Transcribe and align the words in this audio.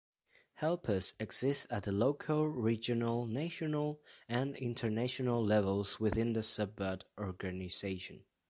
Helpers 0.55 1.13
exist 1.19 1.67
at 1.69 1.83
the 1.83 1.91
local, 1.91 2.47
regional, 2.49 3.27
national, 3.27 4.01
and 4.27 4.55
international 4.57 5.45
levels 5.45 5.99
within 5.99 6.33
the 6.33 6.39
Subud 6.41 7.03
organization. 7.19 8.23